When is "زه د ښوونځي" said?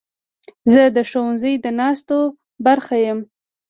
0.71-1.53